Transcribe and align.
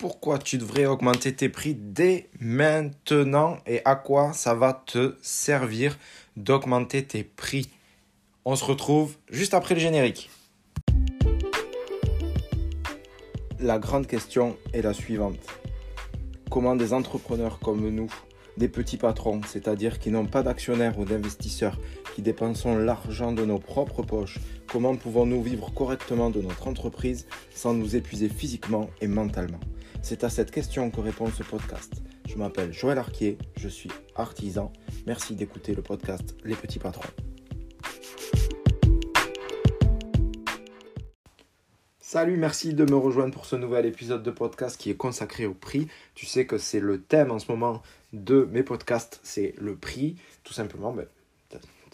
pourquoi 0.00 0.38
tu 0.38 0.56
devrais 0.56 0.86
augmenter 0.86 1.34
tes 1.34 1.50
prix 1.50 1.74
dès 1.74 2.30
maintenant 2.40 3.58
et 3.66 3.82
à 3.84 3.96
quoi 3.96 4.32
ça 4.32 4.54
va 4.54 4.72
te 4.72 5.14
servir 5.20 5.98
d'augmenter 6.38 7.04
tes 7.04 7.22
prix? 7.22 7.68
On 8.46 8.56
se 8.56 8.64
retrouve 8.64 9.16
juste 9.28 9.52
après 9.52 9.74
le 9.74 9.80
générique. 9.80 10.30
La 13.58 13.78
grande 13.78 14.06
question 14.06 14.56
est 14.72 14.80
la 14.80 14.94
suivante. 14.94 15.46
Comment 16.50 16.76
des 16.76 16.94
entrepreneurs 16.94 17.58
comme 17.58 17.86
nous, 17.90 18.10
des 18.56 18.68
petits 18.68 18.96
patrons, 18.96 19.42
c'est-à-dire 19.46 19.98
qui 19.98 20.10
n'ont 20.10 20.24
pas 20.24 20.42
d'actionnaires 20.42 20.98
ou 20.98 21.04
d'investisseurs, 21.04 21.78
qui 22.14 22.22
dépensons 22.22 22.78
l'argent 22.78 23.32
de 23.32 23.44
nos 23.44 23.58
propres 23.58 24.02
poches, 24.02 24.38
comment 24.66 24.96
pouvons-nous 24.96 25.42
vivre 25.42 25.74
correctement 25.74 26.30
de 26.30 26.40
notre 26.40 26.68
entreprise 26.68 27.26
sans 27.54 27.74
nous 27.74 27.96
épuiser 27.96 28.30
physiquement 28.30 28.88
et 29.02 29.06
mentalement? 29.06 29.60
C'est 30.02 30.24
à 30.24 30.30
cette 30.30 30.50
question 30.50 30.90
que 30.90 31.00
répond 31.00 31.26
ce 31.28 31.42
podcast. 31.42 32.02
Je 32.26 32.36
m'appelle 32.36 32.72
Joël 32.72 32.98
Arquier, 32.98 33.36
je 33.56 33.68
suis 33.68 33.90
artisan. 34.16 34.72
Merci 35.06 35.34
d'écouter 35.34 35.74
le 35.74 35.82
podcast 35.82 36.36
Les 36.44 36.54
petits 36.54 36.78
patrons. 36.78 37.08
Salut, 42.00 42.36
merci 42.36 42.74
de 42.74 42.84
me 42.90 42.96
rejoindre 42.96 43.34
pour 43.34 43.46
ce 43.46 43.56
nouvel 43.56 43.86
épisode 43.86 44.22
de 44.22 44.30
podcast 44.30 44.80
qui 44.80 44.90
est 44.90 44.96
consacré 44.96 45.46
au 45.46 45.54
prix. 45.54 45.86
Tu 46.14 46.26
sais 46.26 46.46
que 46.46 46.58
c'est 46.58 46.80
le 46.80 47.00
thème 47.00 47.30
en 47.30 47.38
ce 47.38 47.52
moment 47.52 47.82
de 48.12 48.48
mes 48.50 48.62
podcasts, 48.62 49.20
c'est 49.22 49.54
le 49.58 49.76
prix. 49.76 50.16
Tout 50.42 50.54
simplement, 50.54 50.92
ben, 50.92 51.06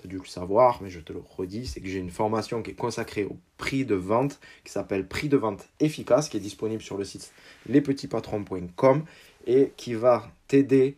dû 0.06 0.19
le 0.19 0.24
savoir, 0.24 0.83
mais 0.83 0.91
je 0.91 1.01
te 1.01 1.12
le 1.12 1.20
redis, 1.20 1.66
c'est 1.66 1.80
que 1.80 1.88
j'ai 1.88 1.98
une 1.98 2.10
formation 2.10 2.62
qui 2.62 2.70
est 2.73 2.74
consacrée 2.74 3.24
au 3.24 3.37
prix 3.59 3.84
de 3.84 3.95
vente, 3.95 4.41
qui 4.64 4.73
s'appelle 4.73 5.06
Prix 5.06 5.28
de 5.28 5.37
vente 5.37 5.69
efficace, 5.80 6.28
qui 6.28 6.37
est 6.37 6.41
disponible 6.41 6.83
sur 6.83 6.97
le 6.97 7.05
site 7.05 7.33
lespetitspatrons.com 7.69 9.05
et 9.47 9.73
qui 9.77 9.95
va 9.95 10.31
t'aider 10.48 10.97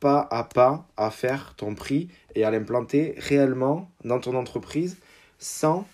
pas 0.00 0.26
à 0.30 0.44
pas 0.44 0.86
à 0.96 1.10
faire 1.10 1.54
ton 1.56 1.74
prix 1.74 2.08
et 2.34 2.44
à 2.44 2.50
l'implanter 2.50 3.14
réellement 3.18 3.90
dans 4.04 4.18
ton 4.18 4.34
entreprise 4.34 4.98
sans, 5.38 5.86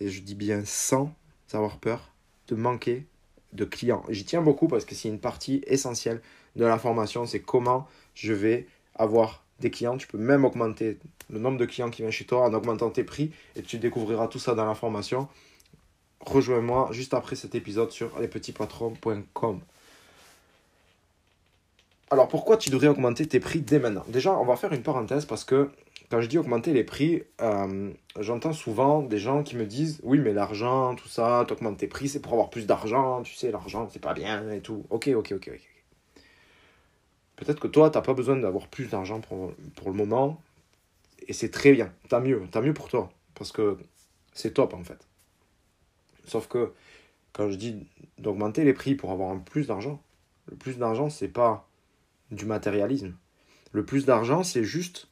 et 0.00 0.08
je 0.08 0.20
dis 0.22 0.34
bien 0.34 0.62
sans, 0.64 1.14
avoir 1.52 1.78
peur 1.78 2.12
de 2.48 2.56
manquer 2.56 3.06
de 3.52 3.64
clients. 3.64 4.04
J'y 4.08 4.24
tiens 4.24 4.42
beaucoup 4.42 4.66
parce 4.66 4.84
que 4.84 4.96
c'est 4.96 5.08
une 5.08 5.20
partie 5.20 5.62
essentielle 5.68 6.20
de 6.56 6.64
la 6.64 6.78
formation, 6.78 7.26
c'est 7.26 7.40
comment 7.40 7.86
je 8.14 8.32
vais 8.32 8.66
avoir 8.96 9.43
des 9.64 9.70
clients. 9.70 9.96
Tu 9.96 10.06
peux 10.06 10.18
même 10.18 10.44
augmenter 10.44 10.98
le 11.30 11.38
nombre 11.40 11.58
de 11.58 11.64
clients 11.64 11.90
qui 11.90 12.02
viennent 12.02 12.12
chez 12.12 12.26
toi 12.26 12.42
en 12.42 12.54
augmentant 12.54 12.90
tes 12.90 13.02
prix 13.02 13.32
et 13.56 13.62
tu 13.62 13.78
découvriras 13.78 14.28
tout 14.28 14.38
ça 14.38 14.54
dans 14.54 14.66
la 14.66 14.74
formation. 14.74 15.28
Rejoins-moi 16.20 16.88
juste 16.92 17.14
après 17.14 17.36
cet 17.36 17.54
épisode 17.54 17.90
sur 17.90 18.18
lespetitspatrons.com. 18.18 19.60
Alors 22.10 22.28
pourquoi 22.28 22.56
tu 22.56 22.70
devrais 22.70 22.88
augmenter 22.88 23.26
tes 23.26 23.40
prix 23.40 23.60
dès 23.60 23.78
maintenant? 23.78 24.04
Déjà, 24.08 24.32
on 24.38 24.44
va 24.44 24.56
faire 24.56 24.72
une 24.72 24.82
parenthèse 24.82 25.24
parce 25.24 25.44
que 25.44 25.70
quand 26.10 26.20
je 26.20 26.28
dis 26.28 26.38
augmenter 26.38 26.72
les 26.72 26.84
prix, 26.84 27.22
euh, 27.40 27.90
j'entends 28.20 28.52
souvent 28.52 29.02
des 29.02 29.18
gens 29.18 29.42
qui 29.42 29.56
me 29.56 29.64
disent 29.64 30.00
Oui, 30.02 30.18
mais 30.18 30.32
l'argent, 30.32 30.94
tout 30.94 31.08
ça, 31.08 31.44
tu 31.48 31.54
augmentes 31.54 31.78
tes 31.78 31.88
prix, 31.88 32.08
c'est 32.08 32.20
pour 32.20 32.32
avoir 32.34 32.50
plus 32.50 32.66
d'argent, 32.66 33.22
tu 33.22 33.34
sais, 33.34 33.50
l'argent, 33.50 33.88
c'est 33.90 34.02
pas 34.02 34.14
bien 34.14 34.50
et 34.50 34.60
tout. 34.60 34.86
Ok, 34.90 35.08
ok, 35.08 35.32
ok, 35.32 35.50
ok. 35.54 35.73
Peut-être 37.36 37.60
que 37.60 37.68
toi, 37.68 37.90
tu 37.90 37.98
n'as 37.98 38.02
pas 38.02 38.14
besoin 38.14 38.36
d'avoir 38.36 38.68
plus 38.68 38.86
d'argent 38.86 39.20
pour, 39.20 39.52
le 39.86 39.92
moment, 39.92 40.40
et 41.26 41.32
c'est 41.32 41.50
très 41.50 41.72
bien, 41.72 41.92
tant 42.08 42.20
mieux, 42.20 42.42
tant 42.50 42.62
mieux 42.62 42.74
pour 42.74 42.88
toi, 42.88 43.12
parce 43.34 43.50
que 43.50 43.76
c'est 44.32 44.54
top 44.54 44.74
en 44.74 44.84
fait. 44.84 44.98
Sauf 46.26 46.46
que 46.48 46.72
quand 47.32 47.50
je 47.50 47.56
dis 47.56 47.86
d'augmenter 48.18 48.64
les 48.64 48.72
prix 48.72 48.94
pour 48.94 49.10
avoir 49.10 49.38
plus 49.42 49.66
d'argent, 49.66 50.00
le 50.50 50.56
plus 50.56 50.78
d'argent, 50.78 51.10
c'est 51.10 51.28
pas 51.28 51.68
du 52.30 52.46
matérialisme. 52.46 53.14
Le 53.72 53.84
plus 53.84 54.04
d'argent, 54.04 54.42
c'est 54.44 54.64
juste 54.64 55.08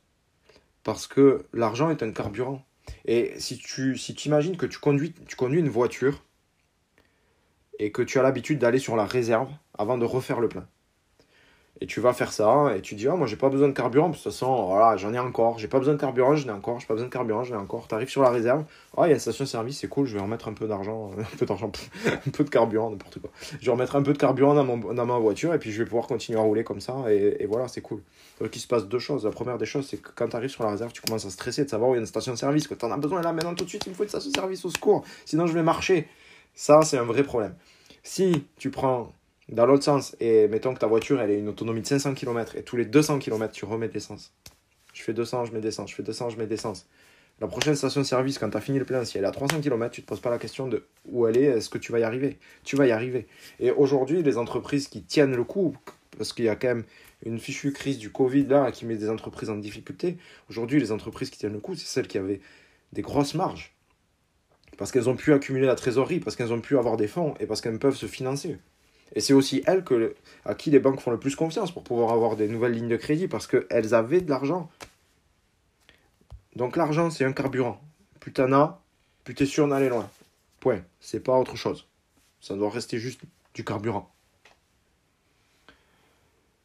parce 0.84 1.06
que 1.06 1.44
l'argent 1.52 1.90
est 1.90 2.02
un 2.02 2.12
carburant. 2.12 2.64
Et 3.04 3.38
si 3.38 3.58
tu 3.58 3.96
si 3.96 4.14
tu 4.14 4.28
imagines 4.28 4.56
que 4.56 4.66
tu 4.66 4.78
conduis, 4.78 5.12
tu 5.26 5.36
conduis 5.36 5.60
une 5.60 5.68
voiture 5.68 6.24
et 7.78 7.90
que 7.90 8.02
tu 8.02 8.18
as 8.18 8.22
l'habitude 8.22 8.58
d'aller 8.58 8.78
sur 8.78 8.96
la 8.96 9.06
réserve 9.06 9.50
avant 9.76 9.98
de 9.98 10.04
refaire 10.04 10.40
le 10.40 10.48
plein. 10.48 10.68
Et 11.82 11.86
tu 11.86 11.98
vas 11.98 12.12
faire 12.12 12.32
ça, 12.32 12.76
et 12.76 12.80
tu 12.80 12.94
dis, 12.94 13.08
ah, 13.08 13.16
moi 13.16 13.26
j'ai 13.26 13.34
pas 13.34 13.48
besoin 13.48 13.66
de 13.66 13.72
carburant, 13.72 14.08
de 14.08 14.14
toute 14.14 14.22
façon, 14.22 14.66
voilà, 14.66 14.96
j'en 14.96 15.12
ai 15.12 15.18
encore, 15.18 15.58
j'ai 15.58 15.66
pas 15.66 15.80
besoin 15.80 15.94
de 15.94 15.98
carburant, 15.98 16.36
j'en 16.36 16.50
ai 16.50 16.52
encore, 16.52 16.78
j'ai 16.78 16.86
pas 16.86 16.94
besoin 16.94 17.08
de 17.08 17.12
carburant, 17.12 17.42
j'en 17.42 17.56
ai 17.56 17.58
encore. 17.58 17.88
Tu 17.88 17.94
arrives 17.96 18.08
sur 18.08 18.22
la 18.22 18.30
réserve, 18.30 18.64
ah, 18.96 19.06
il 19.06 19.08
y 19.08 19.10
a 19.10 19.14
une 19.14 19.18
station-service, 19.18 19.80
c'est 19.80 19.88
cool, 19.88 20.06
je 20.06 20.14
vais 20.14 20.22
remettre 20.22 20.46
un 20.46 20.52
peu 20.52 20.68
d'argent, 20.68 21.10
un 21.18 21.36
peu 21.36 21.44
d'argent, 21.44 21.72
un 22.06 22.30
peu 22.30 22.44
de 22.44 22.50
carburant, 22.50 22.88
n'importe 22.88 23.18
quoi. 23.18 23.30
Je 23.58 23.66
vais 23.66 23.72
remettre 23.72 23.96
un 23.96 24.02
peu 24.04 24.12
de 24.12 24.18
carburant 24.18 24.54
dans, 24.54 24.62
mon, 24.62 24.94
dans 24.94 25.06
ma 25.06 25.18
voiture, 25.18 25.52
et 25.54 25.58
puis 25.58 25.72
je 25.72 25.82
vais 25.82 25.84
pouvoir 25.84 26.06
continuer 26.06 26.38
à 26.38 26.42
rouler 26.42 26.62
comme 26.62 26.80
ça, 26.80 26.94
et, 27.10 27.46
voilà, 27.46 27.66
c'est 27.66 27.80
cool. 27.80 28.00
Donc 28.40 28.54
il 28.54 28.60
se 28.60 28.68
passe 28.68 28.86
deux 28.86 29.00
choses. 29.00 29.24
La 29.24 29.32
première 29.32 29.58
des 29.58 29.66
choses, 29.66 29.88
c'est 29.88 29.96
que 29.96 30.10
quand 30.14 30.28
tu 30.28 30.36
arrives 30.36 30.50
sur 30.50 30.62
la 30.62 30.70
réserve, 30.70 30.92
tu 30.92 31.02
commences 31.02 31.26
à 31.26 31.30
stresser 31.30 31.64
de 31.64 31.70
savoir 31.70 31.90
où 31.90 31.94
il 31.94 31.96
y 31.96 31.98
a 31.98 32.02
une 32.02 32.06
station-service, 32.06 32.68
que 32.68 32.74
tu 32.74 32.84
en 32.84 32.92
as 32.92 32.96
besoin 32.96 33.22
là 33.22 33.32
maintenant 33.32 33.56
tout 33.56 33.64
de 33.64 33.68
suite, 33.68 33.86
il 33.86 33.90
me 33.90 33.96
faut 33.96 34.04
une 34.04 34.08
station-service 34.08 34.64
au 34.64 34.70
secours, 34.70 35.02
sinon 35.24 35.48
je 35.48 35.52
vais 35.52 35.64
marcher. 35.64 36.06
Ça, 36.54 36.82
c'est 36.82 36.98
un 36.98 37.04
vrai 37.04 37.24
problème. 37.24 37.56
Si 38.04 38.46
tu 38.56 38.70
prends 38.70 39.12
dans 39.48 39.66
l'autre 39.66 39.84
sens, 39.84 40.16
et 40.20 40.48
mettons 40.48 40.74
que 40.74 40.78
ta 40.78 40.86
voiture 40.86 41.20
elle 41.20 41.30
a 41.30 41.34
une 41.34 41.48
autonomie 41.48 41.82
de 41.82 41.86
500 41.86 42.14
km 42.14 42.56
et 42.56 42.62
tous 42.62 42.76
les 42.76 42.84
200 42.84 43.18
km 43.18 43.52
tu 43.52 43.64
remets 43.64 43.88
de 43.88 43.94
l'essence. 43.94 44.32
Je 44.92 45.02
fais 45.02 45.14
200, 45.14 45.46
je 45.46 45.52
mets 45.52 45.60
d'essence, 45.60 45.90
je 45.90 45.96
fais 45.96 46.02
200, 46.02 46.30
je 46.30 46.36
mets. 46.36 46.48
La 47.40 47.48
prochaine 47.48 47.74
station-service, 47.74 48.38
quand 48.38 48.50
tu 48.50 48.56
as 48.56 48.60
fini 48.60 48.78
le 48.78 48.84
plein, 48.84 49.04
si 49.04 49.18
elle 49.18 49.24
est 49.24 49.26
à 49.26 49.32
300 49.32 49.60
km, 49.62 49.90
tu 49.90 50.00
ne 50.00 50.04
te 50.04 50.08
poses 50.08 50.20
pas 50.20 50.30
la 50.30 50.38
question 50.38 50.68
de 50.68 50.86
où 51.06 51.26
elle 51.26 51.36
est, 51.36 51.44
est-ce 51.44 51.70
que 51.70 51.78
tu 51.78 51.90
vas 51.90 51.98
y 51.98 52.04
arriver? 52.04 52.38
Tu 52.62 52.76
vas 52.76 52.86
y 52.86 52.92
arriver. 52.92 53.26
Et 53.58 53.70
aujourd'hui, 53.70 54.22
les 54.22 54.38
entreprises 54.38 54.86
qui 54.86 55.02
tiennent 55.02 55.34
le 55.34 55.42
coup, 55.42 55.74
parce 56.16 56.32
qu'il 56.32 56.44
y 56.44 56.48
a 56.48 56.56
quand 56.56 56.68
même 56.68 56.84
une 57.24 57.40
fichue 57.40 57.72
crise 57.72 57.98
du 57.98 58.12
Covid 58.12 58.44
là 58.46 58.70
qui 58.70 58.84
met 58.86 58.96
des 58.96 59.08
entreprises 59.10 59.50
en 59.50 59.56
difficulté, 59.56 60.18
aujourd'hui, 60.50 60.78
les 60.78 60.92
entreprises 60.92 61.30
qui 61.30 61.38
tiennent 61.38 61.54
le 61.54 61.60
coup, 61.60 61.74
c'est 61.74 61.86
celles 61.86 62.06
qui 62.06 62.18
avaient 62.18 62.40
des 62.92 63.02
grosses 63.02 63.34
marges. 63.34 63.74
Parce 64.78 64.92
qu'elles 64.92 65.08
ont 65.08 65.16
pu 65.16 65.32
accumuler 65.32 65.66
la 65.66 65.74
trésorerie, 65.74 66.20
parce 66.20 66.36
qu'elles 66.36 66.52
ont 66.52 66.60
pu 66.60 66.78
avoir 66.78 66.96
des 66.96 67.08
fonds 67.08 67.34
et 67.40 67.46
parce 67.46 67.60
qu'elles 67.60 67.78
peuvent 67.78 67.96
se 67.96 68.06
financer. 68.06 68.58
Et 69.14 69.20
c'est 69.20 69.34
aussi 69.34 69.62
elles 69.66 69.84
à 70.44 70.54
qui 70.54 70.70
les 70.70 70.78
banques 70.78 71.00
font 71.00 71.10
le 71.10 71.18
plus 71.18 71.36
confiance 71.36 71.70
pour 71.70 71.84
pouvoir 71.84 72.12
avoir 72.12 72.36
des 72.36 72.48
nouvelles 72.48 72.72
lignes 72.72 72.88
de 72.88 72.96
crédit 72.96 73.28
parce 73.28 73.46
qu'elles 73.46 73.94
avaient 73.94 74.20
de 74.20 74.30
l'argent. 74.30 74.70
Donc 76.56 76.76
l'argent, 76.76 77.10
c'est 77.10 77.24
un 77.24 77.32
carburant. 77.32 77.80
Plus 78.20 78.32
t'en 78.32 78.52
as, 78.52 78.80
plus 79.24 79.34
t'es 79.34 79.46
sûr 79.46 79.68
d'aller 79.68 79.88
loin. 79.88 80.08
Point. 80.60 80.82
C'est 81.00 81.20
pas 81.20 81.38
autre 81.38 81.56
chose. 81.56 81.86
Ça 82.40 82.54
doit 82.54 82.70
rester 82.70 82.98
juste 82.98 83.20
du 83.54 83.64
carburant. 83.64 84.10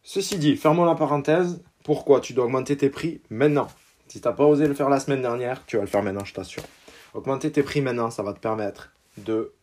Ceci 0.03 0.37
dit, 0.37 0.55
fermons 0.55 0.85
la 0.85 0.95
parenthèse. 0.95 1.61
Pourquoi 1.83 2.21
tu 2.21 2.33
dois 2.33 2.45
augmenter 2.45 2.77
tes 2.77 2.89
prix 2.89 3.21
maintenant? 3.29 3.67
Si 4.07 4.21
t'as 4.21 4.31
pas 4.31 4.45
osé 4.45 4.67
le 4.67 4.73
faire 4.73 4.89
la 4.89 4.99
semaine 4.99 5.21
dernière, 5.21 5.65
tu 5.65 5.75
vas 5.75 5.83
le 5.83 5.87
faire 5.87 6.03
maintenant, 6.03 6.23
je 6.23 6.33
t'assure. 6.33 6.63
Augmenter 7.13 7.51
tes 7.51 7.63
prix 7.63 7.81
maintenant, 7.81 8.09
ça 8.09 8.23
va 8.23 8.33
te 8.33 8.39
permettre 8.39 8.93
de 9.17 9.53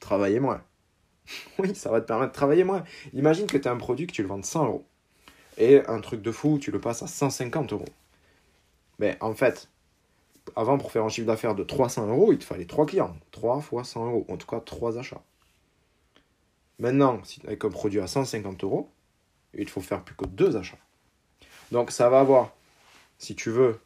travailler 0.00 0.38
moins 0.38 0.62
oui, 1.58 1.74
ça 1.74 1.90
va 1.90 2.00
te 2.00 2.06
permettre 2.06 2.32
de 2.32 2.36
travailler 2.36 2.64
moins. 2.64 2.84
Imagine 3.12 3.46
que 3.46 3.58
tu 3.58 3.68
as 3.68 3.72
un 3.72 3.76
produit 3.76 4.06
que 4.06 4.12
tu 4.12 4.22
le 4.22 4.28
vends 4.28 4.42
100 4.42 4.66
euros. 4.66 4.86
Et 5.58 5.84
un 5.86 6.00
truc 6.00 6.22
de 6.22 6.32
fou, 6.32 6.58
tu 6.58 6.70
le 6.70 6.80
passes 6.80 7.02
à 7.02 7.06
150 7.06 7.72
euros. 7.72 7.84
Mais 8.98 9.16
en 9.20 9.34
fait, 9.34 9.68
avant, 10.56 10.78
pour 10.78 10.92
faire 10.92 11.04
un 11.04 11.08
chiffre 11.08 11.26
d'affaires 11.26 11.54
de 11.54 11.62
300 11.62 12.08
euros, 12.08 12.32
il 12.32 12.38
te 12.38 12.44
fallait 12.44 12.64
3 12.64 12.86
clients. 12.86 13.16
3 13.30 13.60
fois 13.60 13.84
100 13.84 14.06
euros. 14.06 14.26
En 14.28 14.36
tout 14.36 14.46
cas, 14.46 14.60
3 14.60 14.98
achats. 14.98 15.22
Maintenant, 16.78 17.20
avec 17.44 17.64
un 17.64 17.70
produit 17.70 18.00
à 18.00 18.06
150 18.06 18.64
euros, 18.64 18.90
il 19.54 19.68
faut 19.68 19.80
faire 19.80 20.02
plus 20.02 20.16
que 20.16 20.24
2 20.24 20.56
achats. 20.56 20.78
Donc 21.70 21.90
ça 21.90 22.08
va 22.08 22.20
avoir, 22.20 22.54
si 23.18 23.34
tu 23.34 23.50
veux, 23.50 23.78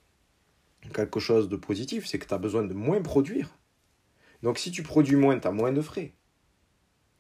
quelque 0.95 1.21
chose 1.21 1.49
de 1.49 1.57
positif, 1.57 2.07
c'est 2.07 2.19
que 2.19 2.27
tu 2.27 2.35
as 2.35 2.39
besoin 2.39 2.63
de 2.63 2.75
moins 2.75 3.03
produire. 3.03 3.51
Donc 4.43 4.59
si 4.59 4.71
tu 4.71 4.83
produis 4.83 5.17
moins, 5.17 5.39
tu 5.39 5.47
as 5.47 5.53
moins 5.53 5.73
de 5.73 5.81
frais. 5.81 6.13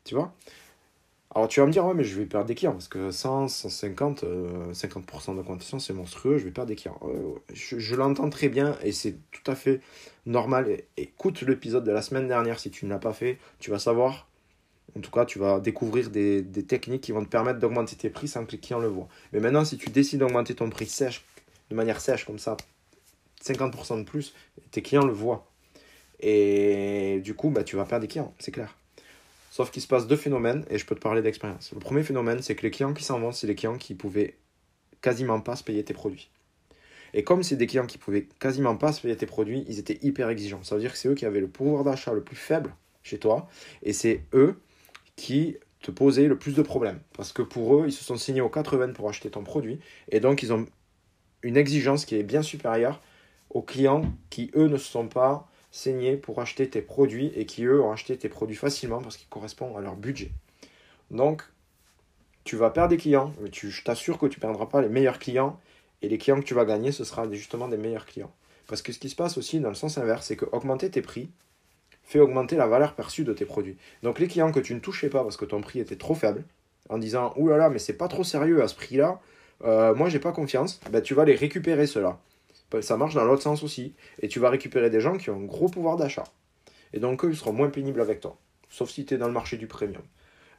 Tu 0.06 0.14
vois 0.14 0.32
Alors 1.34 1.48
tu 1.48 1.58
vas 1.58 1.66
me 1.66 1.72
dire, 1.72 1.84
ouais, 1.84 1.92
mais 1.92 2.04
je 2.04 2.16
vais 2.16 2.26
perdre 2.26 2.46
des 2.46 2.54
clients 2.54 2.72
parce 2.72 2.86
que 2.86 3.10
100, 3.10 3.48
150, 3.48 4.24
50% 4.72 5.34
d'augmentation, 5.34 5.80
c'est 5.80 5.92
monstrueux, 5.92 6.38
je 6.38 6.44
vais 6.44 6.52
perdre 6.52 6.68
des 6.68 6.76
clients. 6.76 6.98
je, 7.52 7.94
l'entends 7.96 8.30
très 8.30 8.48
bien 8.48 8.78
et 8.82 8.92
c'est 8.92 9.16
tout 9.32 9.50
à 9.50 9.56
fait 9.56 9.80
normal. 10.24 10.80
Écoute 10.96 11.42
l'épisode 11.42 11.84
de 11.84 11.90
la 11.90 12.02
semaine 12.02 12.28
dernière 12.28 12.60
si 12.60 12.70
tu 12.70 12.86
ne 12.86 12.90
l'as 12.90 13.00
pas 13.00 13.12
fait, 13.12 13.38
tu 13.58 13.70
vas 13.70 13.80
savoir. 13.80 14.28
En 14.96 15.00
tout 15.00 15.10
cas, 15.10 15.24
tu 15.26 15.40
vas 15.40 15.58
découvrir 15.58 16.08
des, 16.08 16.40
des 16.40 16.64
techniques 16.64 17.02
qui 17.02 17.12
vont 17.12 17.24
te 17.24 17.28
permettre 17.28 17.58
d'augmenter 17.58 17.96
tes 17.96 18.08
prix 18.08 18.28
sans 18.28 18.46
que 18.46 18.52
les 18.52 18.58
clients 18.60 18.78
le 18.78 18.86
voient. 18.86 19.08
Mais 19.32 19.40
maintenant, 19.40 19.64
si 19.64 19.76
tu 19.76 19.90
décides 19.90 20.20
d'augmenter 20.20 20.54
ton 20.54 20.70
prix 20.70 20.86
sèche, 20.86 21.24
de 21.68 21.74
manière 21.74 22.00
sèche 22.00 22.24
comme 22.24 22.38
ça, 22.38 22.56
50% 23.44 23.98
de 23.98 24.04
plus, 24.04 24.34
tes 24.70 24.82
clients 24.82 25.04
le 25.04 25.12
voient. 25.12 25.46
Et 26.20 27.20
du 27.24 27.34
coup, 27.34 27.50
bah, 27.50 27.64
tu 27.64 27.76
vas 27.76 27.84
perdre 27.84 28.02
des 28.02 28.08
clients, 28.08 28.32
c'est 28.38 28.52
clair. 28.52 28.76
Sauf 29.56 29.70
qu'il 29.70 29.80
se 29.80 29.88
passe 29.88 30.06
deux 30.06 30.16
phénomènes 30.16 30.66
et 30.68 30.76
je 30.76 30.84
peux 30.84 30.94
te 30.94 31.00
parler 31.00 31.22
d'expérience. 31.22 31.72
Le 31.72 31.78
premier 31.78 32.02
phénomène, 32.02 32.42
c'est 32.42 32.54
que 32.54 32.60
les 32.60 32.70
clients 32.70 32.92
qui 32.92 33.02
s'en 33.02 33.18
vont, 33.18 33.32
c'est 33.32 33.46
les 33.46 33.54
clients 33.54 33.78
qui 33.78 33.94
pouvaient 33.94 34.36
quasiment 35.00 35.40
pas 35.40 35.56
se 35.56 35.64
payer 35.64 35.82
tes 35.82 35.94
produits. 35.94 36.30
Et 37.14 37.24
comme 37.24 37.42
c'est 37.42 37.56
des 37.56 37.66
clients 37.66 37.86
qui 37.86 37.96
pouvaient 37.96 38.28
quasiment 38.38 38.76
pas 38.76 38.92
se 38.92 39.00
payer 39.00 39.16
tes 39.16 39.24
produits, 39.24 39.64
ils 39.66 39.78
étaient 39.78 39.98
hyper 40.02 40.28
exigeants. 40.28 40.62
Ça 40.62 40.74
veut 40.74 40.82
dire 40.82 40.92
que 40.92 40.98
c'est 40.98 41.08
eux 41.08 41.14
qui 41.14 41.24
avaient 41.24 41.40
le 41.40 41.48
pouvoir 41.48 41.84
d'achat 41.84 42.12
le 42.12 42.22
plus 42.22 42.36
faible 42.36 42.74
chez 43.02 43.16
toi 43.16 43.48
et 43.82 43.94
c'est 43.94 44.24
eux 44.34 44.60
qui 45.16 45.56
te 45.80 45.90
poser 45.90 46.28
le 46.28 46.38
plus 46.38 46.54
de 46.54 46.60
problèmes. 46.60 47.00
Parce 47.16 47.32
que 47.32 47.40
pour 47.40 47.76
eux, 47.76 47.84
ils 47.86 47.92
se 47.92 48.04
sont 48.04 48.16
signés 48.16 48.42
aux 48.42 48.50
80 48.50 48.92
pour 48.92 49.08
acheter 49.08 49.30
ton 49.30 49.42
produit. 49.42 49.80
Et 50.10 50.20
donc, 50.20 50.42
ils 50.42 50.52
ont 50.52 50.66
une 51.42 51.56
exigence 51.56 52.04
qui 52.04 52.16
est 52.16 52.24
bien 52.24 52.42
supérieure 52.42 53.00
aux 53.48 53.62
clients 53.62 54.02
qui, 54.28 54.50
eux, 54.54 54.68
ne 54.68 54.76
se 54.76 54.90
sont 54.90 55.08
pas 55.08 55.48
signés 55.76 56.16
pour 56.16 56.40
acheter 56.40 56.68
tes 56.68 56.82
produits 56.82 57.32
et 57.34 57.46
qui, 57.46 57.64
eux, 57.64 57.82
ont 57.82 57.92
acheté 57.92 58.16
tes 58.16 58.28
produits 58.28 58.56
facilement 58.56 59.00
parce 59.00 59.16
qu'ils 59.16 59.28
correspondent 59.28 59.76
à 59.76 59.80
leur 59.80 59.96
budget. 59.96 60.30
Donc, 61.10 61.42
tu 62.44 62.56
vas 62.56 62.70
perdre 62.70 62.90
des 62.90 62.96
clients, 62.96 63.32
mais 63.40 63.50
je 63.52 63.82
t'assure 63.82 64.18
que 64.18 64.26
tu 64.26 64.38
ne 64.38 64.40
perdras 64.40 64.66
pas 64.66 64.80
les 64.80 64.88
meilleurs 64.88 65.18
clients. 65.18 65.58
Et 66.02 66.08
les 66.08 66.18
clients 66.18 66.38
que 66.40 66.44
tu 66.44 66.54
vas 66.54 66.64
gagner, 66.64 66.92
ce 66.92 67.04
sera 67.04 67.30
justement 67.32 67.68
des 67.68 67.76
meilleurs 67.76 68.06
clients. 68.06 68.32
Parce 68.68 68.82
que 68.82 68.92
ce 68.92 68.98
qui 68.98 69.08
se 69.08 69.16
passe 69.16 69.38
aussi 69.38 69.60
dans 69.60 69.68
le 69.68 69.74
sens 69.74 69.98
inverse, 69.98 70.26
c'est 70.26 70.36
que 70.36 70.44
augmenter 70.52 70.90
tes 70.90 71.02
prix 71.02 71.30
fait 72.04 72.20
augmenter 72.20 72.56
la 72.56 72.66
valeur 72.66 72.94
perçue 72.94 73.24
de 73.24 73.32
tes 73.32 73.44
produits. 73.44 73.76
Donc 74.02 74.20
les 74.20 74.28
clients 74.28 74.52
que 74.52 74.60
tu 74.60 74.74
ne 74.74 74.78
touchais 74.78 75.08
pas 75.08 75.24
parce 75.24 75.36
que 75.36 75.44
ton 75.44 75.60
prix 75.60 75.80
était 75.80 75.96
trop 75.96 76.14
faible, 76.14 76.44
en 76.88 76.98
disant 76.98 77.34
Ouh 77.36 77.48
là 77.48 77.56
là, 77.56 77.68
mais 77.68 77.80
c'est 77.80 77.96
pas 77.96 78.06
trop 78.06 78.22
sérieux 78.22 78.62
à 78.62 78.68
ce 78.68 78.76
prix-là, 78.76 79.20
euh, 79.64 79.94
moi 79.94 80.08
j'ai 80.08 80.20
pas 80.20 80.32
confiance, 80.32 80.80
ben, 80.90 81.02
tu 81.02 81.14
vas 81.14 81.24
les 81.24 81.34
récupérer 81.34 81.86
ceux-là. 81.86 82.20
Ben, 82.70 82.82
ça 82.82 82.96
marche 82.96 83.14
dans 83.14 83.24
l'autre 83.24 83.42
sens 83.42 83.62
aussi. 83.62 83.94
Et 84.20 84.28
tu 84.28 84.40
vas 84.40 84.50
récupérer 84.50 84.90
des 84.90 85.00
gens 85.00 85.16
qui 85.16 85.30
ont 85.30 85.36
un 85.36 85.44
gros 85.44 85.68
pouvoir 85.68 85.96
d'achat. 85.96 86.24
Et 86.92 87.00
donc 87.00 87.24
eux, 87.24 87.30
ils 87.30 87.36
seront 87.36 87.52
moins 87.52 87.70
pénibles 87.70 88.00
avec 88.00 88.20
toi. 88.20 88.38
Sauf 88.68 88.90
si 88.90 89.04
tu 89.04 89.14
es 89.14 89.18
dans 89.18 89.28
le 89.28 89.32
marché 89.32 89.56
du 89.56 89.66
premium. 89.66 90.02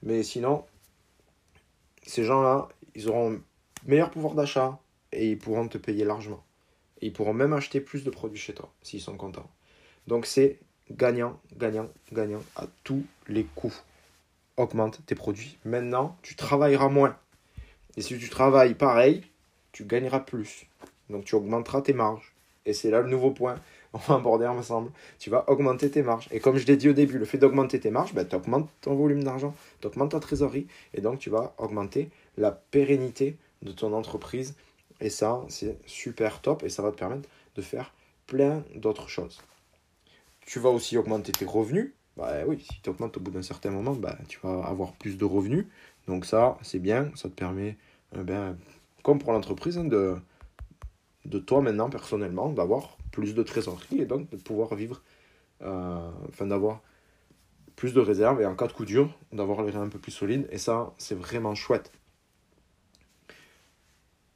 Mais 0.04 0.24
sinon, 0.24 0.66
ces 2.04 2.24
gens-là, 2.24 2.70
ils 2.96 3.10
auront 3.10 3.42
meilleur 3.86 4.10
pouvoir 4.10 4.34
d'achat 4.34 4.80
et 5.12 5.32
ils 5.32 5.38
pourront 5.38 5.68
te 5.68 5.78
payer 5.78 6.06
largement. 6.06 6.44
Et 7.02 7.08
ils 7.08 7.14
pourront 7.14 7.34
même 7.34 7.54
acheter 7.54 7.82
plus 7.82 8.04
de 8.04 8.10
produits 8.10 8.40
chez 8.40 8.54
toi 8.54 8.72
s'ils 8.82 9.02
sont 9.02 9.18
contents. 9.18 9.50
Donc 10.08 10.26
c'est 10.26 10.60
gagnant, 10.92 11.40
gagnant, 11.58 11.90
gagnant 12.12 12.42
à 12.56 12.66
tous 12.84 13.04
les 13.28 13.44
coups. 13.44 13.84
Augmente 14.56 15.06
tes 15.06 15.14
produits. 15.14 15.58
Maintenant, 15.66 16.18
tu 16.24 16.36
travailleras 16.36 16.90
moins. 16.90 17.16
Et 17.96 18.02
si 18.02 18.18
tu 18.18 18.30
travailles 18.30 18.74
pareil, 18.74 19.24
tu 19.72 19.86
gagneras 19.86 20.22
plus. 20.22 20.66
Donc 21.10 21.26
tu 21.26 21.36
augmenteras 21.36 21.82
tes 21.82 21.94
marges. 21.94 22.34
Et 22.66 22.74
c'est 22.74 22.92
là 22.92 23.02
le 23.02 23.10
nouveau 23.10 23.32
point. 23.32 23.56
On 23.94 23.98
va 23.98 24.16
aborder 24.16 24.46
ensemble. 24.46 24.92
Tu 25.20 25.30
vas 25.30 25.50
augmenter 25.50 25.90
tes 25.90 26.04
marges. 26.04 26.28
Et 26.32 26.40
comme 26.40 26.58
je 26.58 26.68
l'ai 26.68 26.76
dit 26.76 26.90
au 26.90 26.94
début, 26.94 27.18
le 27.18 27.26
fait 27.26 27.38
d'augmenter 27.38 27.80
tes 27.80 27.90
marges, 27.90 28.14
ben, 28.14 28.28
tu 28.28 28.36
augmentes 28.36 28.70
ton 28.82 28.94
volume 28.96 29.24
d'argent, 29.24 29.56
tu 29.82 29.88
augmentes 29.88 30.12
ta 30.12 30.20
trésorerie. 30.20 30.68
Et 30.94 31.02
donc 31.02 31.20
tu 31.20 31.30
vas 31.30 31.54
augmenter 31.58 32.10
la 32.36 32.52
pérennité 32.52 33.38
de 33.62 33.72
ton 33.72 33.94
entreprise. 33.94 34.56
Et 35.00 35.10
ça, 35.10 35.42
c'est 35.48 35.78
super 35.86 36.42
top. 36.42 36.64
Et 36.64 36.70
ça 36.70 36.82
va 36.84 36.92
te 36.92 36.98
permettre 36.98 37.30
de 37.56 37.62
faire 37.62 37.94
plein 38.28 38.64
d'autres 38.76 39.08
choses. 39.08 39.42
Tu 40.42 40.60
vas 40.60 40.70
aussi 40.70 40.98
augmenter 40.98 41.32
tes 41.32 41.46
revenus. 41.46 41.94
Bah 42.18 42.34
oui, 42.48 42.66
si 42.70 42.82
tu 42.82 42.90
augmentes 42.90 43.16
au 43.18 43.20
bout 43.20 43.32
d'un 43.32 43.42
certain 43.44 43.70
moment, 43.70 43.94
bah, 43.94 44.18
tu 44.28 44.40
vas 44.42 44.66
avoir 44.66 44.94
plus 44.94 45.18
de 45.18 45.26
revenus. 45.26 45.66
Donc 46.08 46.26
ça, 46.26 46.58
c'est 46.62 46.80
bien. 46.80 47.12
Ça 47.16 47.30
te 47.30 47.34
permet, 47.34 47.78
eh 48.16 48.24
ben, 48.24 48.58
comme 49.04 49.20
pour 49.20 49.32
l'entreprise, 49.32 49.78
hein, 49.78 49.86
de, 49.86 50.18
de 51.28 51.40
toi 51.40 51.62
maintenant 51.62 51.90
personnellement 51.90 52.50
d'avoir 52.50 52.98
plus 53.12 53.36
de 53.36 53.44
trésorerie 53.44 54.02
et 54.02 54.06
donc 54.06 54.30
de 54.30 54.38
pouvoir 54.38 54.74
vivre, 54.76 55.02
euh, 55.62 56.10
enfin 56.30 56.48
d'avoir 56.48 56.82
plus 57.76 57.94
de 57.94 58.00
réserves 58.00 58.42
et 58.42 58.46
en 58.46 58.56
cas 58.56 58.68
de 58.68 58.74
coup 58.74 58.86
dur, 58.86 59.18
d'avoir 59.32 59.62
les 59.64 59.72
reins 59.72 59.84
un 59.84 59.90
peu 59.90 60.00
plus 60.00 60.12
solides. 60.12 60.48
Et 60.52 60.58
ça, 60.58 60.94
c'est 60.98 61.16
vraiment 61.16 61.54
chouette. 61.54 61.92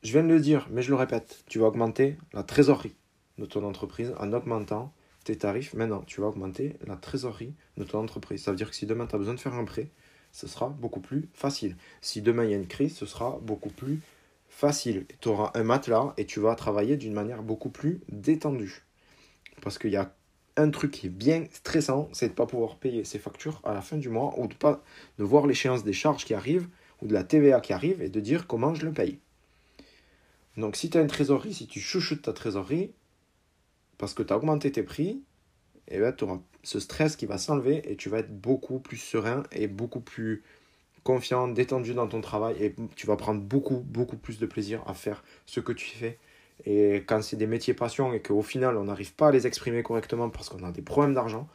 Je 0.04 0.12
viens 0.12 0.24
de 0.24 0.28
le 0.28 0.40
dire, 0.40 0.68
mais 0.72 0.82
je 0.82 0.90
le 0.90 0.96
répète, 0.96 1.44
tu 1.48 1.60
vas 1.60 1.68
augmenter 1.68 2.18
la 2.34 2.44
trésorerie 2.44 2.96
de 3.38 3.46
ton 3.46 3.64
entreprise 3.64 4.14
en 4.20 4.34
augmentant 4.34 4.94
tes 5.24 5.38
tarifs. 5.38 5.74
Maintenant, 5.74 6.02
tu 6.06 6.22
vas 6.22 6.28
augmenter 6.28 6.78
la 6.86 6.96
trésorerie 6.96 7.54
de 7.78 7.84
ton 7.84 8.00
entreprise. 8.00 8.44
Ça 8.44 8.52
veut 8.52 8.58
dire 8.58 8.70
que 8.70 8.76
si 8.76 8.86
demain 8.86 9.08
tu 9.08 9.16
as 9.16 9.18
besoin 9.18 9.36
de 9.36 9.40
faire 9.40 9.54
un 9.54 9.66
prêt, 9.66 9.90
ce 10.32 10.48
sera 10.48 10.70
beaucoup 10.70 11.02
plus 11.02 11.30
facile. 11.34 11.78
Si 12.02 12.22
demain 12.22 12.44
il 12.44 12.52
y 12.52 12.54
a 12.54 12.58
une 12.58 12.68
crise, 12.68 12.96
ce 12.96 13.06
sera 13.06 13.40
beaucoup 13.42 13.70
plus 13.70 14.02
facile. 14.52 15.08
Tu 15.22 15.30
auras 15.30 15.52
un 15.56 15.64
matelas 15.64 16.14
et 16.18 16.26
tu 16.26 16.40
vas 16.40 16.54
travailler 16.54 16.98
d'une 16.98 17.14
manière 17.14 17.42
beaucoup 17.42 17.70
plus 17.70 18.02
détendue. 18.10 18.84
Parce 19.62 19.80
qu'il 19.80 19.92
y 19.92 19.96
a 19.96 20.14
un 20.58 20.70
truc 20.70 20.92
qui 20.92 21.08
est 21.08 21.10
bien 21.10 21.46
stressant, 21.52 22.10
c'est 22.12 22.28
de 22.28 22.32
ne 22.32 22.36
pas 22.36 22.46
pouvoir 22.46 22.76
payer 22.76 23.04
ses 23.04 23.18
factures 23.18 23.62
à 23.64 23.74
la 23.74 23.82
fin 23.82 23.98
du 23.98 24.10
mois 24.10 24.38
ou 24.38 24.48
de 24.48 24.54
pas 24.54 24.84
de 25.18 25.24
voir 25.24 25.48
l'échéance 25.48 25.84
des 25.84 25.94
charges 25.94 26.26
qui 26.26 26.34
arrivent 26.34 26.68
ou 27.02 27.08
de 27.08 27.14
la 27.14 27.24
TVA 27.24 27.62
qui 27.62 27.74
arrive 27.74 28.02
et 28.02 28.10
de 28.10 28.20
dire 28.20 28.46
comment 28.46 28.76
je 28.76 28.86
le 28.86 28.92
paye. 28.92 29.20
Donc 30.58 30.76
si 30.76 30.90
tu 30.90 30.98
as 30.98 31.02
une 31.02 31.08
trésorerie, 31.08 31.54
si 31.54 31.66
tu 31.66 31.80
chouchoutes 31.80 32.24
ta 32.24 32.34
trésorerie, 32.34 32.92
parce 33.98 34.14
que 34.14 34.22
tu 34.22 34.34
as 34.34 34.38
augmenté 34.38 34.72
tes 34.72 34.84
prix, 34.84 35.24
eh 35.88 36.00
ben, 36.00 36.12
tu 36.14 36.26
auras 36.26 36.40
ce 36.64 36.80
stress 36.80 37.16
qui 37.16 37.26
va 37.26 37.38
s'enlever 37.38 37.90
et 37.90 37.96
tu 37.96 38.10
vas 38.10 38.20
être 38.20 38.36
beaucoup 38.36 38.80
plus 38.80 38.98
serein 38.98 39.44
et 39.52 39.68
beaucoup 39.68 40.02
plus 40.02 40.44
confiant, 41.04 41.48
détendu 41.48 41.94
dans 41.94 42.08
ton 42.08 42.22
travail 42.22 42.56
et 42.60 42.76
tu 42.96 43.08
vas 43.08 43.16
prendre 43.16 43.42
beaucoup, 43.42 43.78
beaucoup 43.78 44.18
plus 44.18 44.40
de 44.40 44.46
plaisir 44.46 44.84
à 44.88 44.94
faire 44.94 45.24
ce 45.46 45.60
que 45.60 45.72
tu 45.72 45.88
fais. 45.88 46.18
Et 46.66 46.98
quand 47.08 47.24
c'est 47.24 47.38
des 47.38 47.48
métiers 47.48 47.74
passion 47.74 48.14
et 48.14 48.22
qu'au 48.22 48.44
final 48.44 48.78
on 48.78 48.84
n'arrive 48.84 49.14
pas 49.14 49.30
à 49.30 49.32
les 49.32 49.48
exprimer 49.48 49.82
correctement 49.82 50.30
parce 50.30 50.50
qu'on 50.50 50.64
a 50.64 50.72
des 50.72 50.84
problèmes 50.84 51.16
d'argent, 51.16 51.48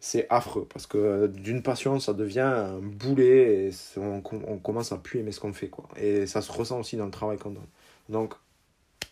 c'est 0.00 0.26
affreux 0.30 0.66
parce 0.72 0.86
que 0.86 1.26
d'une 1.26 1.62
passion 1.62 2.00
ça 2.00 2.14
devient 2.14 2.40
un 2.40 2.78
boulet 2.78 3.68
et 3.68 3.70
on, 3.98 4.20
commence 4.20 4.92
à 4.92 4.98
plus 4.98 5.20
aimer 5.20 5.32
ce 5.32 5.40
qu'on 5.40 5.52
fait 5.52 5.68
quoi. 5.68 5.88
Et 5.96 6.26
ça 6.26 6.40
se 6.40 6.50
ressent 6.50 6.80
aussi 6.80 6.96
dans 6.96 7.06
le 7.06 7.10
travail 7.10 7.38
qu'on 7.38 7.50
donne. 7.50 7.66
Donc 8.08 8.34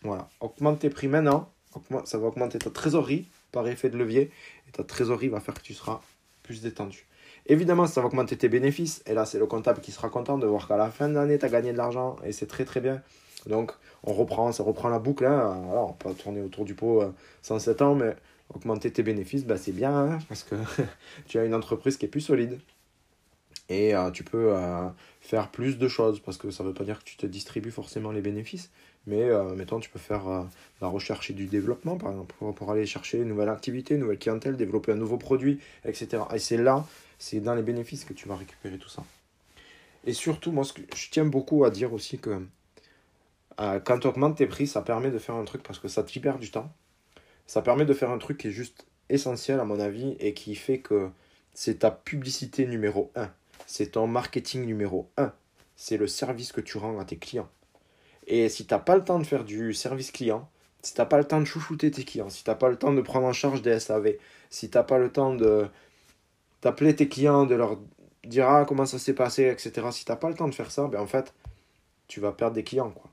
voilà, 0.01 0.29
augmente 0.39 0.79
tes 0.79 0.89
prix 0.89 1.07
maintenant, 1.07 1.51
ça 2.05 2.17
va 2.17 2.27
augmenter 2.27 2.57
ta 2.57 2.69
trésorerie 2.69 3.27
par 3.51 3.67
effet 3.67 3.89
de 3.89 3.97
levier 3.97 4.31
et 4.67 4.71
ta 4.71 4.83
trésorerie 4.83 5.29
va 5.29 5.39
faire 5.39 5.53
que 5.53 5.61
tu 5.61 5.73
seras 5.73 6.01
plus 6.43 6.61
détendu. 6.61 7.05
Évidemment, 7.47 7.85
ça 7.85 8.01
va 8.01 8.07
augmenter 8.07 8.37
tes 8.37 8.49
bénéfices. 8.49 9.03
Et 9.05 9.13
là, 9.13 9.25
c'est 9.25 9.37
le 9.37 9.45
comptable 9.45 9.79
qui 9.79 9.91
sera 9.91 10.09
content 10.09 10.37
de 10.37 10.47
voir 10.47 10.67
qu'à 10.67 10.77
la 10.77 10.89
fin 10.89 11.07
de 11.07 11.13
l'année, 11.13 11.37
tu 11.37 11.45
as 11.45 11.49
gagné 11.49 11.71
de 11.73 11.77
l'argent. 11.77 12.15
Et 12.25 12.31
c'est 12.31 12.47
très 12.47 12.65
très 12.65 12.81
bien. 12.81 13.01
Donc, 13.47 13.71
on 14.03 14.13
reprend, 14.13 14.51
ça 14.51 14.63
reprend 14.63 14.89
la 14.89 14.99
boucle. 14.99 15.25
Hein. 15.25 15.61
on 15.71 15.93
peut 15.93 16.13
tourner 16.13 16.41
autour 16.41 16.65
du 16.65 16.73
pot 16.73 17.03
107 17.43 17.81
euh, 17.81 17.85
ans, 17.85 17.95
mais 17.95 18.15
augmenter 18.53 18.91
tes 18.91 19.03
bénéfices, 19.03 19.45
bah, 19.45 19.57
c'est 19.57 19.71
bien. 19.71 19.95
Hein, 19.95 20.19
parce 20.27 20.43
que 20.43 20.55
tu 21.27 21.37
as 21.37 21.45
une 21.45 21.53
entreprise 21.53 21.97
qui 21.97 22.05
est 22.05 22.09
plus 22.09 22.21
solide. 22.21 22.59
Et 23.69 23.95
euh, 23.95 24.11
tu 24.11 24.23
peux 24.23 24.53
euh, 24.55 24.87
faire 25.21 25.49
plus 25.51 25.77
de 25.77 25.87
choses. 25.87 26.19
Parce 26.19 26.37
que 26.37 26.49
ça 26.49 26.63
ne 26.63 26.69
veut 26.69 26.73
pas 26.73 26.83
dire 26.83 26.97
que 26.97 27.03
tu 27.03 27.15
te 27.15 27.27
distribues 27.27 27.71
forcément 27.71 28.11
les 28.11 28.21
bénéfices. 28.21 28.71
Mais 29.07 29.29
mettons, 29.55 29.79
tu 29.79 29.91
peux 29.91 29.99
faire 29.99 30.47
la 30.81 30.87
recherche 30.87 31.29
et 31.29 31.33
du 31.33 31.45
développement, 31.45 31.95
par 31.95 32.09
exemple, 32.09 32.33
pour, 32.39 32.55
pour, 32.55 32.71
aller 32.71 32.87
chercher 32.87 33.19
une 33.19 33.27
nouvelle 33.27 33.49
activité, 33.49 33.93
une 33.93 33.99
nouvelle 33.99 34.17
clientèle, 34.17 34.57
développer 34.57 34.93
un 34.93 34.95
nouveau 34.95 35.17
produit, 35.17 35.59
etc. 35.83 36.23
Et 36.33 36.39
c'est 36.39 36.57
là 36.57 36.87
c'est 37.19 37.39
dans 37.39 37.55
les 37.55 37.61
bénéfices 37.61 38.05
que 38.05 38.13
tu 38.13 38.27
vas 38.27 38.35
récupérer 38.35 38.77
tout 38.77 38.89
ça. 38.89 39.03
Et 40.05 40.13
surtout, 40.13 40.51
moi, 40.51 40.63
que 40.63 40.81
je 40.95 41.09
tiens 41.09 41.25
beaucoup 41.25 41.65
à 41.65 41.71
dire 41.71 41.93
aussi 41.93 42.19
que 42.19 42.45
euh, 43.59 43.79
quand 43.79 43.99
tu 43.99 44.07
augmentes 44.07 44.37
tes 44.37 44.47
prix, 44.47 44.67
ça 44.67 44.81
permet 44.81 45.11
de 45.11 45.17
faire 45.17 45.35
un 45.35 45.45
truc 45.45 45.63
parce 45.63 45.79
que 45.79 45.87
ça 45.87 46.03
te 46.03 46.13
libère 46.13 46.37
du 46.37 46.51
temps. 46.51 46.71
Ça 47.47 47.61
permet 47.61 47.85
de 47.85 47.93
faire 47.93 48.11
un 48.11 48.17
truc 48.17 48.37
qui 48.37 48.47
est 48.47 48.51
juste 48.51 48.85
essentiel 49.09 49.59
à 49.59 49.65
mon 49.65 49.79
avis 49.79 50.15
et 50.19 50.33
qui 50.33 50.55
fait 50.55 50.79
que 50.79 51.09
c'est 51.53 51.79
ta 51.79 51.91
publicité 51.91 52.67
numéro 52.67 53.11
1. 53.15 53.31
C'est 53.65 53.91
ton 53.91 54.07
marketing 54.07 54.65
numéro 54.65 55.09
1. 55.17 55.31
C'est 55.75 55.97
le 55.97 56.07
service 56.07 56.51
que 56.51 56.61
tu 56.61 56.77
rends 56.77 56.99
à 56.99 57.05
tes 57.05 57.17
clients. 57.17 57.49
Et 58.27 58.49
si 58.49 58.65
tu 58.65 58.73
n'as 58.73 58.79
pas 58.79 58.95
le 58.95 59.03
temps 59.03 59.19
de 59.19 59.23
faire 59.23 59.43
du 59.43 59.73
service 59.73 60.11
client, 60.11 60.49
si 60.81 60.93
tu 60.93 61.01
n'as 61.01 61.05
pas 61.05 61.17
le 61.17 61.25
temps 61.25 61.39
de 61.39 61.45
chouchouter 61.45 61.91
tes 61.91 62.03
clients, 62.03 62.29
si 62.29 62.43
tu 62.43 62.49
n'as 62.49 62.55
pas 62.55 62.69
le 62.69 62.77
temps 62.77 62.93
de 62.93 63.01
prendre 63.01 63.25
en 63.25 63.33
charge 63.33 63.61
des 63.61 63.79
SAV, 63.79 64.13
si 64.49 64.69
tu 64.69 64.77
n'as 64.77 64.83
pas 64.83 64.97
le 64.97 65.11
temps 65.11 65.33
de, 65.33 65.67
d'appeler 66.65 66.95
tes 66.95 67.07
clients, 67.07 67.45
de 67.45 67.53
leur 67.53 67.77
dire 68.25 68.49
ah, 68.49 68.65
comment 68.67 68.87
ça 68.87 68.97
s'est 68.97 69.13
passé, 69.13 69.43
etc. 69.43 69.87
Si 69.91 70.03
tu 70.03 70.11
n'as 70.11 70.15
pas 70.15 70.29
le 70.29 70.33
temps 70.33 70.47
de 70.47 70.55
faire 70.55 70.71
ça, 70.71 70.87
ben 70.87 70.99
en 70.99 71.05
fait, 71.05 71.31
tu 72.07 72.19
vas 72.19 72.31
perdre 72.31 72.55
des 72.55 72.63
clients. 72.63 72.89
Quoi. 72.89 73.09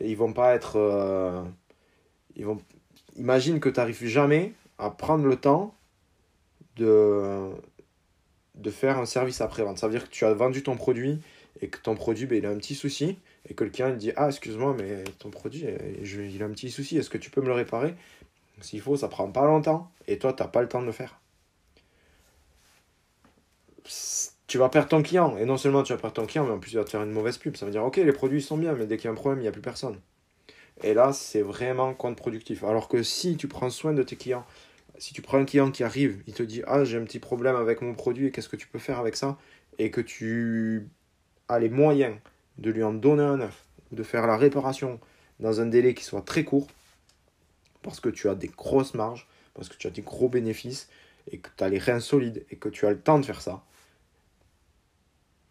Ils 0.00 0.16
vont 0.16 0.34
pas 0.34 0.54
être. 0.54 0.76
Euh. 0.76 1.42
Imagine 3.16 3.60
que 3.60 3.70
tu 3.70 3.80
n'arrives 3.80 4.04
jamais 4.04 4.52
à 4.76 4.90
prendre 4.90 5.24
le 5.24 5.36
temps 5.36 5.74
de, 6.76 7.48
de 8.56 8.70
faire 8.70 8.98
un 8.98 9.06
service 9.06 9.40
après-vente. 9.40 9.78
Ça 9.78 9.86
veut 9.88 9.94
dire 9.94 10.04
que 10.04 10.12
tu 10.14 10.26
as 10.26 10.34
vendu 10.34 10.62
ton 10.62 10.76
produit 10.76 11.22
et 11.62 11.68
que 11.68 11.78
ton 11.78 11.94
produit, 11.94 12.26
ben, 12.26 12.44
a 12.44 12.50
un 12.50 12.58
petit 12.58 12.74
souci 12.74 13.18
et 13.48 13.54
que 13.54 13.64
le 13.64 13.70
client 13.70 13.88
il 13.88 13.96
dit 13.96 14.12
Ah, 14.16 14.26
excuse-moi, 14.26 14.76
mais 14.78 15.02
ton 15.18 15.30
produit, 15.30 15.64
il 16.02 16.42
a 16.42 16.46
un 16.46 16.50
petit 16.50 16.70
souci, 16.70 16.98
est-ce 16.98 17.08
que 17.08 17.16
tu 17.16 17.30
peux 17.30 17.40
me 17.40 17.46
le 17.46 17.54
réparer? 17.54 17.94
S'il 18.60 18.82
faut, 18.82 18.96
ça 18.96 19.08
prend 19.08 19.30
pas 19.30 19.46
longtemps 19.46 19.90
et 20.06 20.18
toi, 20.18 20.34
tu 20.34 20.42
n'as 20.42 20.48
pas 20.50 20.60
le 20.60 20.68
temps 20.68 20.82
de 20.82 20.86
le 20.86 20.92
faire 20.92 21.18
tu 24.46 24.58
vas 24.58 24.68
perdre 24.68 24.88
ton 24.88 25.02
client. 25.02 25.36
Et 25.38 25.44
non 25.44 25.56
seulement 25.56 25.82
tu 25.82 25.92
vas 25.92 25.98
perdre 25.98 26.14
ton 26.14 26.26
client, 26.26 26.44
mais 26.44 26.52
en 26.52 26.58
plus 26.58 26.70
tu 26.70 26.76
vas 26.76 26.84
te 26.84 26.90
faire 26.90 27.02
une 27.02 27.12
mauvaise 27.12 27.38
pub. 27.38 27.56
Ça 27.56 27.66
veut 27.66 27.72
dire, 27.72 27.84
ok, 27.84 27.96
les 27.96 28.12
produits 28.12 28.42
sont 28.42 28.56
bien, 28.56 28.74
mais 28.74 28.86
dès 28.86 28.96
qu'il 28.96 29.06
y 29.06 29.08
a 29.08 29.12
un 29.12 29.14
problème, 29.14 29.40
il 29.40 29.42
n'y 29.42 29.48
a 29.48 29.52
plus 29.52 29.62
personne. 29.62 30.00
Et 30.82 30.94
là, 30.94 31.12
c'est 31.12 31.42
vraiment 31.42 31.94
contre-productif. 31.94 32.62
Alors 32.64 32.88
que 32.88 33.02
si 33.02 33.36
tu 33.36 33.48
prends 33.48 33.70
soin 33.70 33.92
de 33.92 34.02
tes 34.02 34.16
clients, 34.16 34.44
si 34.98 35.14
tu 35.14 35.22
prends 35.22 35.38
un 35.38 35.44
client 35.44 35.70
qui 35.70 35.84
arrive, 35.84 36.22
il 36.26 36.34
te 36.34 36.42
dit, 36.42 36.62
ah, 36.66 36.84
j'ai 36.84 36.98
un 36.98 37.04
petit 37.04 37.18
problème 37.18 37.56
avec 37.56 37.82
mon 37.82 37.94
produit, 37.94 38.30
qu'est-ce 38.32 38.48
que 38.48 38.56
tu 38.56 38.68
peux 38.68 38.78
faire 38.78 38.98
avec 38.98 39.16
ça? 39.16 39.38
Et 39.78 39.90
que 39.90 40.00
tu 40.00 40.88
as 41.48 41.58
les 41.58 41.68
moyens 41.68 42.16
de 42.58 42.70
lui 42.70 42.82
en 42.82 42.92
donner 42.92 43.22
un 43.22 43.38
neuf, 43.38 43.64
de 43.92 44.02
faire 44.02 44.26
la 44.26 44.36
réparation 44.36 45.00
dans 45.40 45.60
un 45.60 45.66
délai 45.66 45.94
qui 45.94 46.04
soit 46.04 46.22
très 46.22 46.44
court, 46.44 46.68
parce 47.82 48.00
que 48.00 48.08
tu 48.08 48.28
as 48.28 48.34
des 48.34 48.48
grosses 48.48 48.94
marges, 48.94 49.28
parce 49.54 49.68
que 49.68 49.76
tu 49.76 49.86
as 49.86 49.90
des 49.90 50.02
gros 50.02 50.28
bénéfices, 50.28 50.88
et 51.30 51.38
que 51.38 51.50
tu 51.56 51.64
as 51.64 51.68
les 51.68 51.78
reins 51.78 52.00
solides, 52.00 52.44
et 52.50 52.56
que 52.56 52.68
tu 52.68 52.86
as 52.86 52.90
le 52.90 52.98
temps 52.98 53.18
de 53.18 53.24
faire 53.24 53.42
ça, 53.42 53.62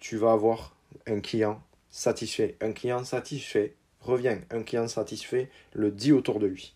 tu 0.08 0.18
vas 0.18 0.34
avoir 0.34 0.76
un 1.08 1.20
client 1.20 1.60
satisfait. 1.90 2.58
Un 2.62 2.74
client 2.74 3.04
satisfait 3.04 3.74
revient. 4.02 4.38
Un 4.52 4.62
client 4.62 4.88
satisfait 4.88 5.50
le 5.74 5.90
dit 5.90 6.12
autour 6.12 6.38
de 6.38 6.46
lui. 6.46 6.76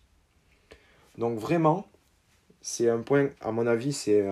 Donc 1.16 1.38
vraiment, 1.38 1.86
c'est 2.60 2.90
un 2.90 2.98
point, 3.02 3.28
à 3.40 3.52
mon 3.52 3.68
avis, 3.68 3.92
c'est 3.92 4.28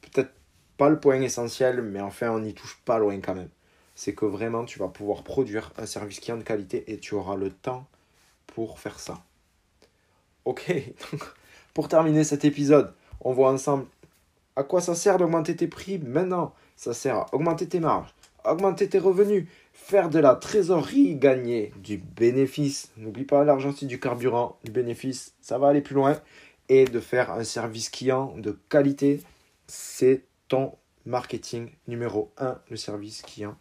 peut-être 0.00 0.32
pas 0.76 0.88
le 0.88 0.98
point 0.98 1.20
essentiel, 1.20 1.82
mais 1.82 2.00
enfin 2.00 2.32
on 2.32 2.40
n'y 2.40 2.52
touche 2.52 2.80
pas 2.84 2.98
loin 2.98 3.20
quand 3.20 3.36
même. 3.36 3.50
C'est 3.94 4.12
que 4.12 4.24
vraiment 4.24 4.64
tu 4.64 4.80
vas 4.80 4.88
pouvoir 4.88 5.22
produire 5.22 5.72
un 5.78 5.86
service 5.86 6.18
client 6.18 6.36
de 6.36 6.42
qualité 6.42 6.90
et 6.90 6.98
tu 6.98 7.14
auras 7.14 7.36
le 7.36 7.50
temps 7.50 7.86
pour 8.48 8.80
faire 8.80 8.98
ça. 8.98 9.22
Ok, 10.44 10.72
pour 11.74 11.86
terminer 11.86 12.24
cet 12.24 12.44
épisode, 12.44 12.92
on 13.20 13.32
voit 13.32 13.52
ensemble 13.52 13.86
à 14.56 14.64
quoi 14.64 14.80
ça 14.80 14.96
sert 14.96 15.16
d'augmenter 15.16 15.54
tes 15.54 15.68
prix 15.68 16.00
maintenant. 16.00 16.52
Ça 16.80 16.94
sert 16.94 17.16
à 17.16 17.26
augmenter 17.34 17.68
tes 17.68 17.78
marges, 17.78 18.08
augmenter 18.42 18.88
tes 18.88 18.98
revenus, 18.98 19.46
faire 19.74 20.08
de 20.08 20.18
la 20.18 20.34
trésorerie, 20.34 21.14
gagner 21.14 21.74
du 21.76 21.98
bénéfice. 21.98 22.90
N'oublie 22.96 23.26
pas, 23.26 23.44
l'argent 23.44 23.74
c'est 23.76 23.84
du 23.84 24.00
carburant, 24.00 24.56
du 24.64 24.70
bénéfice, 24.70 25.34
ça 25.42 25.58
va 25.58 25.68
aller 25.68 25.82
plus 25.82 25.94
loin. 25.94 26.18
Et 26.70 26.86
de 26.86 26.98
faire 26.98 27.32
un 27.32 27.44
service 27.44 27.90
client 27.90 28.34
de 28.38 28.58
qualité, 28.70 29.20
c'est 29.66 30.24
ton 30.48 30.72
marketing 31.04 31.68
numéro 31.86 32.32
1, 32.38 32.58
le 32.70 32.76
service 32.78 33.20
client 33.20 33.58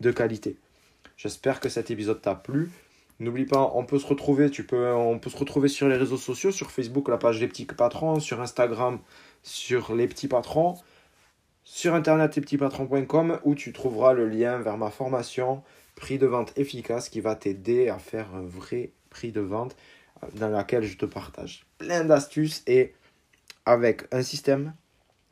de 0.00 0.10
qualité. 0.10 0.58
J'espère 1.16 1.58
que 1.58 1.70
cet 1.70 1.90
épisode 1.90 2.20
t'a 2.20 2.34
plu. 2.34 2.70
N'oublie 3.18 3.46
pas, 3.46 3.72
on 3.74 3.86
peut 3.86 3.98
se 3.98 4.06
retrouver, 4.06 4.50
tu 4.50 4.66
peux, 4.66 4.92
on 4.92 5.18
peut 5.18 5.30
se 5.30 5.38
retrouver 5.38 5.68
sur 5.68 5.88
les 5.88 5.96
réseaux 5.96 6.18
sociaux, 6.18 6.50
sur 6.50 6.70
Facebook, 6.70 7.08
la 7.08 7.16
page 7.16 7.40
Les 7.40 7.48
Petits 7.48 7.64
Patrons, 7.64 8.20
sur 8.20 8.42
Instagram, 8.42 8.98
sur 9.42 9.94
Les 9.94 10.06
Petits 10.06 10.28
Patrons, 10.28 10.76
sur 11.74 11.94
Internet, 11.94 12.36
lespetitspatrons.com, 12.36 13.40
où 13.44 13.54
tu 13.54 13.72
trouveras 13.72 14.12
le 14.12 14.28
lien 14.28 14.58
vers 14.58 14.76
ma 14.76 14.90
formation 14.90 15.62
prix 15.94 16.18
de 16.18 16.26
vente 16.26 16.52
efficace 16.58 17.08
qui 17.08 17.22
va 17.22 17.34
t'aider 17.34 17.88
à 17.88 17.98
faire 17.98 18.34
un 18.34 18.42
vrai 18.42 18.92
prix 19.08 19.32
de 19.32 19.40
vente 19.40 19.74
euh, 20.22 20.26
dans 20.34 20.50
laquelle 20.50 20.84
je 20.84 20.98
te 20.98 21.06
partage 21.06 21.64
plein 21.78 22.04
d'astuces 22.04 22.62
et 22.66 22.92
avec 23.64 24.02
un 24.12 24.20
système 24.20 24.74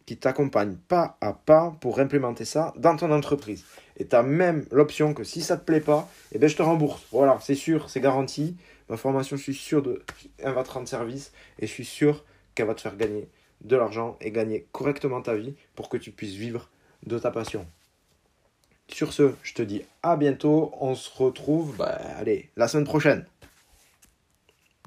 qui 0.07 0.17
t'accompagne 0.17 0.77
pas 0.89 1.19
à 1.21 1.35
pas 1.35 1.77
pour 1.79 2.01
implémenter 2.01 2.47
ça 2.47 2.73
dans 2.79 2.97
ton 2.97 3.13
entreprise. 3.13 3.67
Et 3.99 4.07
tu 4.07 4.17
as 4.17 4.23
même 4.23 4.65
l'option 4.71 5.13
que 5.13 5.25
si 5.25 5.43
ça 5.43 5.57
ne 5.57 5.61
te 5.61 5.67
plaît 5.67 5.83
pas, 5.83 6.09
eh 6.33 6.39
ben, 6.39 6.49
je 6.49 6.57
te 6.57 6.63
rembourse. 6.63 7.03
Voilà, 7.13 7.39
c'est 7.43 7.55
sûr, 7.55 7.91
c'est 7.91 8.01
garanti. 8.01 8.57
Ma 8.89 8.97
formation, 8.97 9.37
je 9.37 9.43
suis 9.43 9.55
sûr 9.55 9.83
de, 9.83 10.03
elle 10.39 10.55
va 10.55 10.65
te 10.65 10.71
rendre 10.71 10.89
service 10.89 11.33
et 11.59 11.67
je 11.67 11.71
suis 11.71 11.85
sûr 11.85 12.25
qu'elle 12.55 12.67
va 12.67 12.75
te 12.75 12.81
faire 12.81 12.97
gagner 12.97 13.29
de 13.63 13.77
l'argent 13.77 14.17
et 14.21 14.31
gagner 14.31 14.67
correctement 14.73 15.23
ta 15.23 15.35
vie 15.35 15.55
pour 15.75 15.89
que 15.89 15.97
tu 15.97 16.11
puisses 16.11 16.35
vivre 16.35 16.69
de 17.07 17.19
ta 17.19 17.31
passion. 17.31 17.67
Sur 18.89 19.13
ce, 19.13 19.33
je 19.43 19.55
te 19.55 19.63
dis 19.63 19.83
à 20.03 20.17
bientôt. 20.17 20.73
On 20.81 20.95
se 20.95 21.11
retrouve, 21.17 21.77
bah, 21.77 21.99
allez, 22.19 22.51
la 22.57 22.69
semaine 22.69 22.85
prochaine. 22.85 23.25